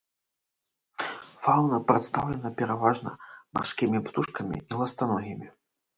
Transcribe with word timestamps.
Фаўна 1.43 1.77
прадстаўлена 1.91 2.49
пераважна 2.61 3.09
марскімі 3.55 4.03
птушкамі 4.09 4.57
і 4.63 4.81
ластаногімі. 4.81 5.47